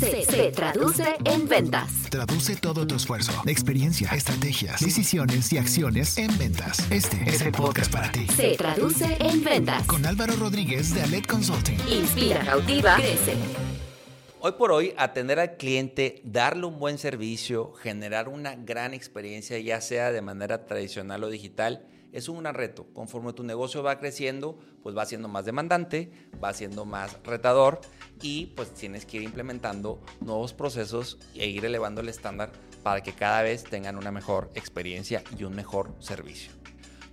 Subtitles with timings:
[0.00, 1.92] Se, se traduce en ventas.
[2.08, 6.90] Traduce todo tu esfuerzo, experiencia, estrategias, decisiones y acciones en ventas.
[6.90, 8.26] Este es el podcast para ti.
[8.34, 9.86] Se traduce en ventas.
[9.86, 11.78] Con Álvaro Rodríguez de Alet Consulting.
[11.86, 13.34] Inspira, cautiva, crece.
[14.40, 19.82] Hoy por hoy, atender al cliente, darle un buen servicio, generar una gran experiencia, ya
[19.82, 22.86] sea de manera tradicional o digital, es un gran reto.
[22.94, 26.10] Conforme tu negocio va creciendo, pues va siendo más demandante,
[26.42, 27.80] va siendo más retador
[28.22, 33.12] y pues tienes que ir implementando nuevos procesos e ir elevando el estándar para que
[33.12, 36.59] cada vez tengan una mejor experiencia y un mejor servicio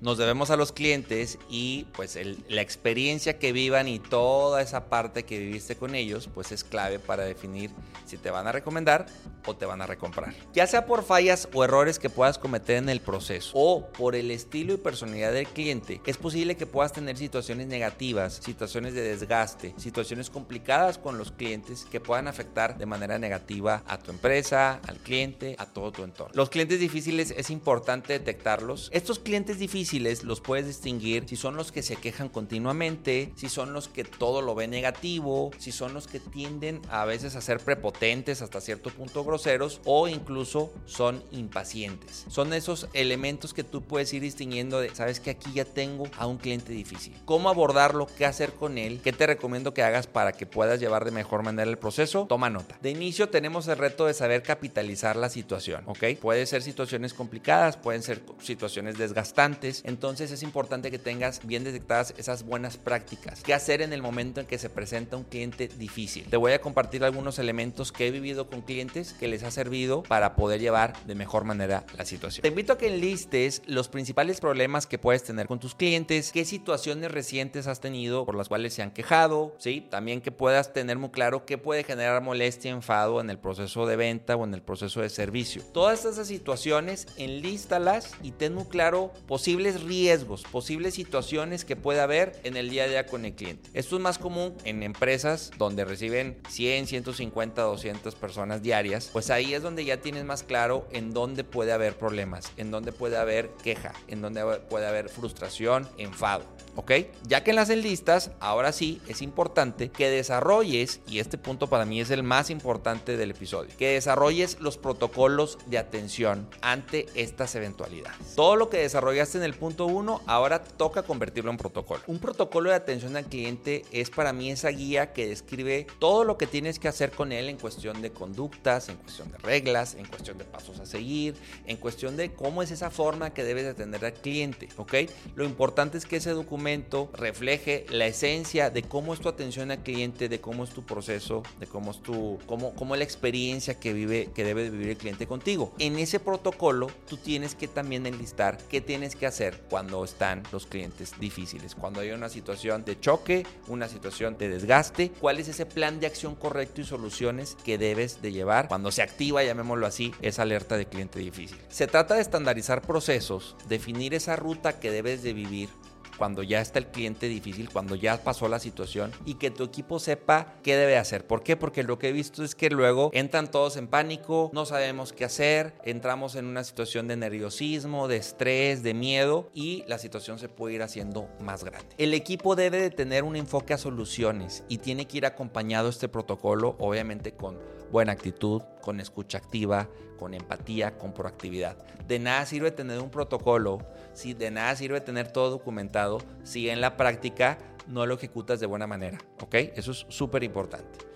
[0.01, 2.17] nos debemos a los clientes y pues
[2.49, 6.99] la experiencia que vivan y toda esa parte que viviste con ellos pues es clave
[6.99, 7.71] para definir
[8.05, 9.07] si te van a recomendar
[9.45, 10.33] o te van a recomprar.
[10.53, 14.29] Ya sea por fallas o errores que puedas cometer en el proceso o por el
[14.29, 19.73] estilo y personalidad del cliente, es posible que puedas tener situaciones negativas, situaciones de desgaste,
[19.77, 24.97] situaciones complicadas con los clientes que puedan afectar de manera negativa a tu empresa, al
[24.97, 26.33] cliente, a todo tu entorno.
[26.35, 28.89] Los clientes difíciles es importante detectarlos.
[28.93, 29.86] Estos clientes difíciles
[30.23, 34.41] los puedes distinguir si son los que se quejan continuamente, si son los que todo
[34.41, 38.89] lo ven negativo, si son los que tienden a veces a ser prepotentes hasta cierto
[38.89, 42.25] punto groseros o incluso son impacientes.
[42.29, 46.27] Son esos elementos que tú puedes ir distinguiendo de, sabes que aquí ya tengo a
[46.27, 47.13] un cliente difícil.
[47.25, 48.07] ¿Cómo abordarlo?
[48.17, 48.99] ¿Qué hacer con él?
[49.03, 52.25] ¿Qué te recomiendo que hagas para que puedas llevar de mejor manera el proceso?
[52.27, 52.77] Toma nota.
[52.81, 56.17] De inicio tenemos el reto de saber capitalizar la situación, ¿ok?
[56.19, 62.13] Puede ser situaciones complicadas, pueden ser situaciones desgastantes, entonces es importante que tengas bien detectadas
[62.17, 63.41] esas buenas prácticas.
[63.43, 66.25] ¿Qué hacer en el momento en que se presenta un cliente difícil?
[66.29, 70.03] Te voy a compartir algunos elementos que he vivido con clientes que les ha servido
[70.03, 72.41] para poder llevar de mejor manera la situación.
[72.41, 76.45] Te invito a que enlistes los principales problemas que puedes tener con tus clientes, qué
[76.45, 79.85] situaciones recientes has tenido por las cuales se han quejado, ¿sí?
[79.89, 83.95] También que puedas tener muy claro qué puede generar molestia, enfado en el proceso de
[83.95, 85.63] venta o en el proceso de servicio.
[85.73, 92.39] Todas esas situaciones, enlístalas y ten muy claro posibles riesgos, posibles situaciones que puede haber
[92.43, 93.69] en el día a día con el cliente.
[93.73, 99.53] Esto es más común en empresas donde reciben 100, 150, 200 personas diarias, pues ahí
[99.53, 103.49] es donde ya tienes más claro en dónde puede haber problemas, en dónde puede haber
[103.63, 106.45] queja, en dónde puede haber frustración, enfado.
[106.77, 106.91] ¿ok?
[107.23, 111.85] Ya que en las listas, ahora sí es importante que desarrolles, y este punto para
[111.85, 117.55] mí es el más importante del episodio, que desarrolles los protocolos de atención ante estas
[117.55, 118.35] eventualidades.
[118.35, 122.01] Todo lo que desarrollaste en el punto 1, ahora toca convertirlo en protocolo.
[122.07, 126.37] Un protocolo de atención al cliente es para mí esa guía que describe todo lo
[126.37, 130.05] que tienes que hacer con él en cuestión de conductas, en cuestión de reglas, en
[130.05, 131.35] cuestión de pasos a seguir,
[131.65, 134.93] en cuestión de cómo es esa forma que debes de atender al cliente, ¿ok?
[135.35, 139.79] Lo importante es que ese documento refleje la esencia de cómo es tu atención al
[139.79, 143.93] cliente, de cómo es tu proceso, de cómo es tu, cómo, cómo la experiencia que
[143.93, 145.73] vive, que debe vivir el cliente contigo.
[145.79, 150.65] En ese protocolo, tú tienes que también enlistar qué tienes que hacer cuando están los
[150.65, 155.65] clientes difíciles, cuando hay una situación de choque, una situación de desgaste, cuál es ese
[155.65, 160.13] plan de acción correcto y soluciones que debes de llevar cuando se activa, llamémoslo así,
[160.21, 161.57] esa alerta de cliente difícil.
[161.69, 165.69] Se trata de estandarizar procesos, definir esa ruta que debes de vivir
[166.17, 169.99] cuando ya está el cliente difícil, cuando ya pasó la situación y que tu equipo
[169.99, 171.25] sepa qué debe hacer.
[171.25, 171.55] ¿Por qué?
[171.55, 175.25] Porque lo que he visto es que luego entran todos en pánico, no sabemos qué
[175.25, 180.49] hacer, entramos en una situación de nerviosismo, de estrés, de miedo y la situación se
[180.49, 181.87] puede ir haciendo más grande.
[181.97, 186.09] El equipo debe de tener un enfoque a soluciones y tiene que ir acompañado este
[186.09, 187.57] protocolo, obviamente con
[187.91, 189.87] buena actitud, con escucha activa,
[190.17, 191.77] con empatía, con proactividad.
[192.07, 193.79] De nada sirve tener un protocolo,
[194.13, 198.65] si de nada sirve tener todo documentado, si en la práctica no lo ejecutas de
[198.65, 199.55] buena manera, ¿ok?
[199.75, 201.07] Eso es súper importante.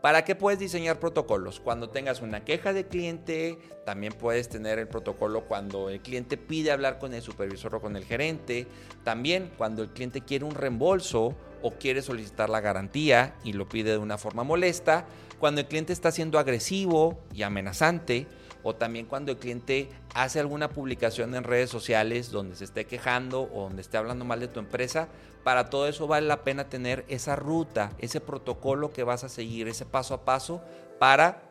[0.00, 1.58] ¿Para qué puedes diseñar protocolos?
[1.58, 6.70] Cuando tengas una queja de cliente, también puedes tener el protocolo cuando el cliente pide
[6.70, 8.68] hablar con el supervisor o con el gerente,
[9.02, 13.90] también cuando el cliente quiere un reembolso o quiere solicitar la garantía y lo pide
[13.90, 15.04] de una forma molesta,
[15.38, 18.26] cuando el cliente está siendo agresivo y amenazante,
[18.62, 23.42] o también cuando el cliente hace alguna publicación en redes sociales donde se esté quejando
[23.42, 25.08] o donde esté hablando mal de tu empresa,
[25.44, 29.68] para todo eso vale la pena tener esa ruta, ese protocolo que vas a seguir,
[29.68, 30.60] ese paso a paso
[30.98, 31.42] para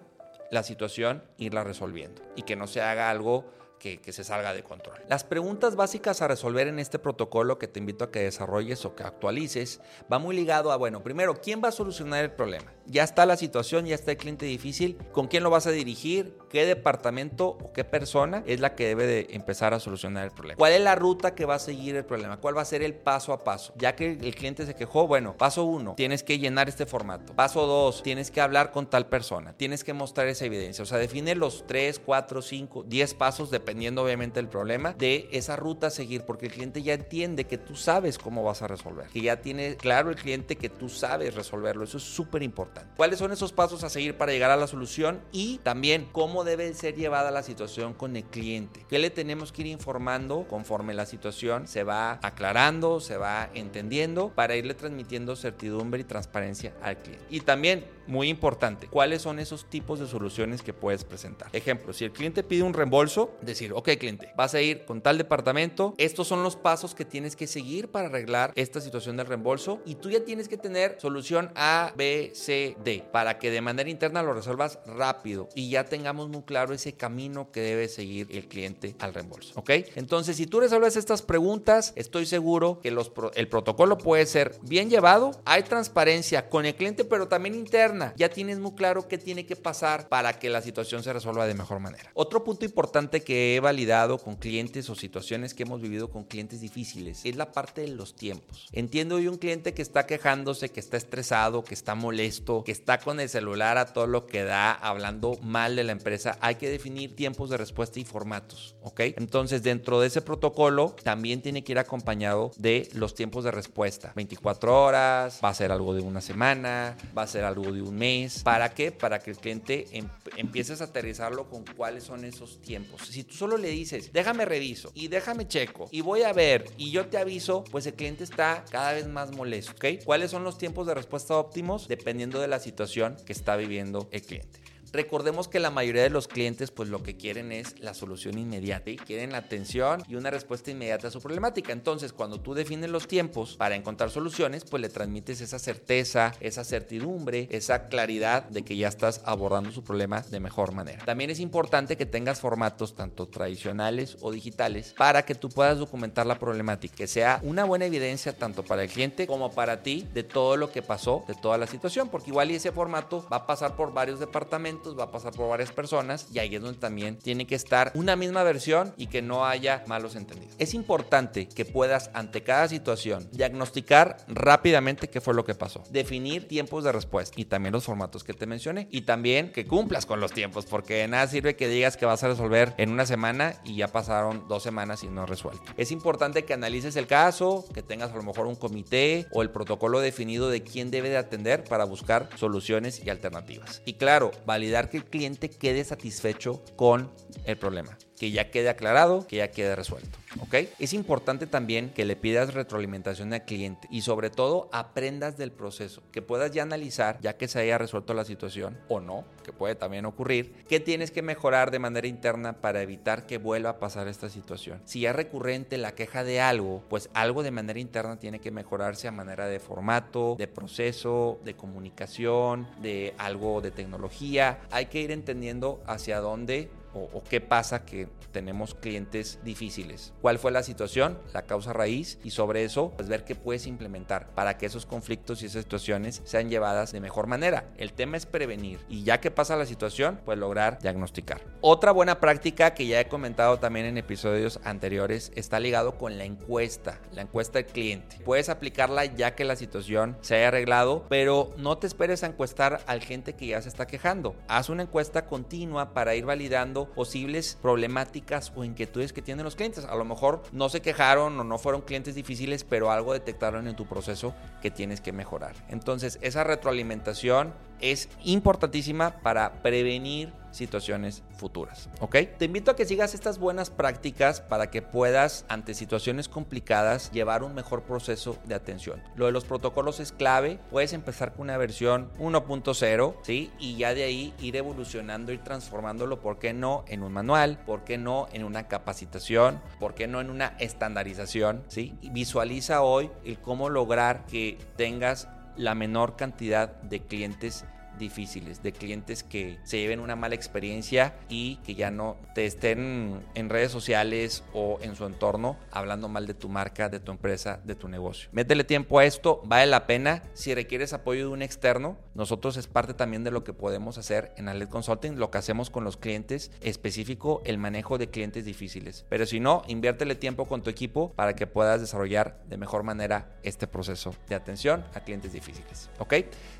[0.52, 3.46] la situación irla resolviendo y que no se haga algo
[3.80, 4.98] que, que, se salga de control.
[5.08, 8.96] Las preguntas básicas a resolver en este protocolo que te invito a que desarrolles o
[8.96, 9.82] que actualices
[10.12, 12.72] va muy ligado a, bueno, primero, ¿quién va a solucionar el problema?
[12.86, 16.38] Ya está la situación, ya está el cliente difícil, ¿con quién lo vas a dirigir?
[16.50, 20.58] ¿Qué departamento o qué persona es la que debe de empezar a solucionar el problema?
[20.58, 22.38] ¿Cuál es la ruta que va a seguir el problema?
[22.38, 23.74] ¿Cuál va a ser el paso a paso?
[23.78, 27.34] Ya que el cliente se quejó, bueno, paso uno, tienes que llenar este formato.
[27.34, 30.84] Paso dos, tienes que hablar con tal persona, tienes que mostrar esa evidencia.
[30.84, 35.58] O sea, define los 3, 4, 5, 10 pasos, dependiendo obviamente del problema, de esa
[35.58, 39.08] ruta a seguir, porque el cliente ya entiende que tú sabes cómo vas a resolver,
[39.08, 41.84] que ya tiene claro el cliente que tú sabes resolverlo.
[41.84, 42.94] Eso es súper importante.
[42.96, 45.20] ¿Cuáles son esos pasos a seguir para llegar a la solución?
[45.34, 48.86] Y también cómo debe ser llevada la situación con el cliente.
[48.88, 54.30] ¿Qué le tenemos que ir informando conforme la situación se va aclarando, se va entendiendo,
[54.30, 57.26] para irle transmitiendo certidumbre y transparencia al cliente?
[57.30, 61.50] Y también, muy importante, ¿cuáles son esos tipos de soluciones que puedes presentar?
[61.54, 65.18] Ejemplo, si el cliente pide un reembolso, decir, ok cliente, vas a ir con tal
[65.18, 69.82] departamento, estos son los pasos que tienes que seguir para arreglar esta situación del reembolso
[69.86, 73.90] y tú ya tienes que tener solución A, B, C, D, para que de manera
[73.90, 78.48] interna lo resuelvas rápido y ya tengamos muy claro ese camino que debe seguir el
[78.48, 79.70] cliente al reembolso, ¿ok?
[79.96, 84.90] Entonces, si tú resuelves estas preguntas, estoy seguro que los el protocolo puede ser bien
[84.90, 89.46] llevado, hay transparencia con el cliente, pero también interna, ya tienes muy claro qué tiene
[89.46, 92.12] que pasar para que la situación se resuelva de mejor manera.
[92.14, 96.62] Otro punto importante que he validado con clientes o situaciones que hemos vivido con clientes
[96.62, 98.68] difíciles es la parte de los tiempos.
[98.72, 103.00] Entiendo hoy un cliente que está quejándose, que está estresado, que está molesto, que está
[103.00, 106.38] con el celular a todo lo que da, hablando mal de la empresa.
[106.42, 109.00] Hay que definir tiempos de respuesta y formatos, ¿ok?
[109.18, 114.14] Entonces, dentro de ese protocolo también tiene que ir acompañado de los tiempos de respuesta.
[114.16, 117.98] 24 horas, va a ser algo de una semana, va a ser algo de un
[117.98, 118.44] mes.
[118.44, 118.92] ¿Para qué?
[118.92, 123.02] Para que el cliente em empieces a aterrizarlo con cuáles son esos tiempos.
[123.08, 126.92] Si tú solo le dices, déjame reviso y déjame checo y voy a ver y
[126.92, 130.04] yo te aviso, pues el cliente está cada vez más molesto, ¿ok?
[130.06, 131.88] ¿Cuáles son los tiempos de respuesta óptimos?
[131.88, 134.67] Dependiendo de la situación que está viviendo el cliente.
[134.98, 138.90] Recordemos que la mayoría de los clientes pues lo que quieren es la solución inmediata
[138.90, 141.72] y quieren la atención y una respuesta inmediata a su problemática.
[141.72, 146.64] Entonces, cuando tú defines los tiempos para encontrar soluciones, pues le transmites esa certeza, esa
[146.64, 151.06] certidumbre, esa claridad de que ya estás abordando su problema de mejor manera.
[151.06, 156.26] También es importante que tengas formatos tanto tradicionales o digitales para que tú puedas documentar
[156.26, 160.24] la problemática, que sea una buena evidencia tanto para el cliente como para ti de
[160.24, 163.46] todo lo que pasó, de toda la situación, porque igual y ese formato va a
[163.46, 167.18] pasar por varios departamentos va a pasar por varias personas y ahí es donde también
[167.18, 170.54] tiene que estar una misma versión y que no haya malos entendidos.
[170.60, 176.48] Es importante que puedas ante cada situación diagnosticar rápidamente qué fue lo que pasó, definir
[176.48, 180.20] tiempos de respuesta y también los formatos que te mencioné y también que cumplas con
[180.20, 183.56] los tiempos porque de nada sirve que digas que vas a resolver en una semana
[183.64, 185.64] y ya pasaron dos semanas y no resuelto.
[185.78, 189.50] Es importante que analices el caso, que tengas a lo mejor un comité o el
[189.50, 193.82] protocolo definido de quién debe de atender para buscar soluciones y alternativas.
[193.86, 197.12] Y claro, validar que el cliente quede satisfecho con
[197.46, 200.18] el problema que ya quede aclarado, que ya quede resuelto.
[200.40, 200.56] ¿Ok?
[200.80, 206.04] Es importante también que le pidas retroalimentación al cliente y sobre todo aprendas del proceso,
[206.12, 209.76] que puedas ya analizar, ya que se haya resuelto la situación o no, que puede
[209.76, 214.08] también ocurrir, qué tienes que mejorar de manera interna para evitar que vuelva a pasar
[214.08, 214.82] esta situación.
[214.86, 219.08] Si es recurrente la queja de algo, pues algo de manera interna tiene que mejorarse
[219.08, 224.60] a manera de formato, de proceso, de comunicación, de algo de tecnología.
[224.72, 230.14] Hay que ir entendiendo hacia dónde o, qué pasa que tenemos clientes difíciles.
[230.22, 231.18] ¿Cuál fue la situación?
[231.34, 235.42] La causa raíz y sobre eso pues ver qué puedes implementar para que esos conflictos
[235.42, 237.66] y esas situaciones sean llevadas de mejor manera.
[237.78, 241.42] El tema es prevenir y ya que pasa la situación pues lograr diagnosticar.
[241.62, 246.26] Otra buena práctica que ya he comentado también en episodios anteriores está ligado con la
[246.26, 248.18] encuesta, la encuesta del cliente.
[248.24, 252.82] Puedes aplicarla ya que la situación se haya arreglado, pero no te esperes a encuestar
[252.88, 254.36] al cliente que ya se está quejando.
[254.48, 259.86] Haz una encuesta continua para ir validando posibles problemáticas o inquietudes que tienen los clientes.
[259.86, 263.76] A lo mejor no se quejaron o no fueron clientes difíciles, pero algo detectaron en
[263.76, 265.56] tu proceso que tienes que mejorar.
[265.70, 272.18] Entonces, esa retroalimentación es importantísima para prevenir situaciones futuras, ¿ok?
[272.38, 277.44] Te invito a que sigas estas buenas prácticas para que puedas, ante situaciones complicadas, llevar
[277.44, 279.02] un mejor proceso de atención.
[279.16, 283.52] Lo de los protocolos es clave, puedes empezar con una versión 1.0, ¿sí?
[283.60, 287.60] Y ya de ahí ir evolucionando, ir transformándolo, ¿por qué no en un manual?
[287.66, 289.62] ¿Por qué no en una capacitación?
[289.80, 291.64] ¿Por qué no en una estandarización?
[291.68, 291.96] ¿Sí?
[292.12, 297.66] Visualiza hoy el cómo lograr que tengas la menor cantidad de clientes
[297.98, 303.24] difíciles, de clientes que se lleven una mala experiencia y que ya no te estén
[303.36, 307.60] en redes sociales o en su entorno hablando mal de tu marca, de tu empresa,
[307.64, 308.30] de tu negocio.
[308.32, 310.24] Métele tiempo a esto, vale la pena.
[310.34, 314.32] Si requieres apoyo de un externo, nosotros es parte también de lo que podemos hacer
[314.38, 319.06] en Aled Consulting, lo que hacemos con los clientes, específico el manejo de clientes difíciles.
[319.10, 323.38] Pero si no, inviértele tiempo con tu equipo para que puedas desarrollar de mejor manera
[323.44, 325.90] este proceso de atención a clientes difíciles.
[326.00, 326.14] ¿Ok?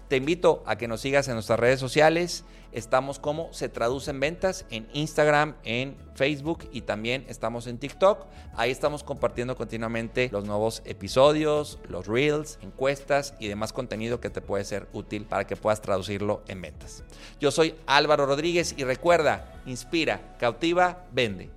[0.08, 2.44] Te invito a que nos sigas en nuestras redes sociales.
[2.72, 8.26] Estamos como se traduce en ventas en Instagram, en Facebook y también estamos en TikTok.
[8.56, 14.42] Ahí estamos compartiendo continuamente los nuevos episodios, los reels, encuestas y demás contenido que te
[14.42, 17.04] puede ser útil para que puedas traducirlo en ventas.
[17.40, 21.57] Yo soy Álvaro Rodríguez y recuerda, inspira, cautiva, vende.